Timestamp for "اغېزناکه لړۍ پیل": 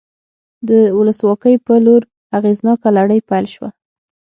2.37-3.45